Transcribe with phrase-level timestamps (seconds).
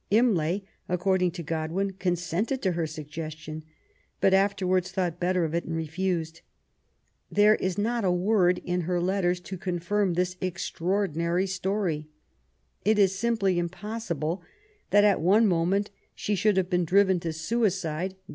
[0.09, 3.61] Imlay, according to Godwin, consented to her su^es tiou,
[4.19, 6.41] but afterwards thought better of it and refused.
[7.31, 12.07] There is not a word in her letters to confirm this ex traordinary story.
[12.83, 14.41] It is simply impossible
[14.89, 18.29] that at one moment she should have been driven to suicide by IMLAT8 BE8EETI0N.